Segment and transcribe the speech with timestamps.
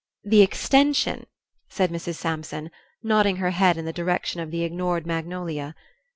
[0.23, 1.27] "The extension,"
[1.69, 2.15] said Mrs.
[2.15, 2.71] Sampson,
[3.03, 5.75] nodding her head in the direction of the ignored magnolia.